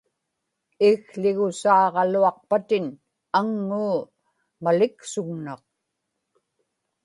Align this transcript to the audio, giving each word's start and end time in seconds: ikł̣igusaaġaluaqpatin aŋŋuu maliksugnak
ikł̣igusaaġaluaqpatin 0.89 2.85
aŋŋuu 3.37 3.97
maliksugnak 4.63 5.63